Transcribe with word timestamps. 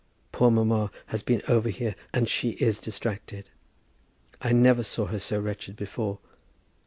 Poor 0.31 0.49
mamma 0.49 0.89
has 1.09 1.21
been 1.21 1.43
over 1.47 1.69
here, 1.69 1.93
and 2.11 2.27
she 2.27 2.53
is 2.53 2.79
distracted. 2.79 3.45
I 4.41 4.51
never 4.51 4.81
saw 4.81 5.05
her 5.05 5.19
so 5.19 5.39
wretched 5.39 5.75
before. 5.75 6.17